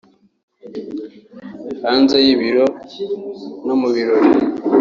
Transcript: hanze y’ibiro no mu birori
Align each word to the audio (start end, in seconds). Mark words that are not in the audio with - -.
hanze 1.83 2.15
y’ibiro 2.25 2.65
no 3.65 3.75
mu 3.81 3.89
birori 3.95 4.31